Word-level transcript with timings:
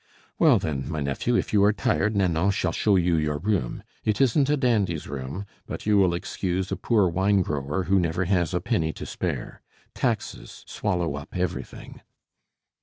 "Well 0.39 0.57
then, 0.57 0.89
my 0.89 0.99
nephew, 0.99 1.35
if 1.35 1.53
you 1.53 1.63
are 1.63 1.71
tired, 1.73 2.15
Nanon 2.15 2.49
shall 2.49 2.71
show 2.71 2.95
you 2.95 3.17
your 3.17 3.37
room. 3.37 3.83
It 4.03 4.19
isn't 4.19 4.49
a 4.49 4.57
dandy's 4.57 5.07
room; 5.07 5.45
but 5.67 5.85
you 5.85 5.95
will 5.95 6.15
excuse 6.15 6.71
a 6.71 6.75
poor 6.75 7.07
wine 7.07 7.43
grower 7.43 7.83
who 7.83 7.99
never 7.99 8.25
has 8.25 8.51
a 8.55 8.61
penny 8.61 8.93
to 8.93 9.05
spare. 9.05 9.61
Taxes 9.93 10.63
swallow 10.65 11.13
up 11.17 11.37
everything." 11.37 12.01